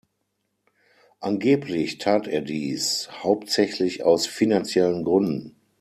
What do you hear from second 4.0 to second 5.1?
aus finanziellen